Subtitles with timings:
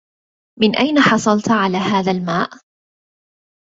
[0.59, 2.49] من أين حصلت على هذا الماء؟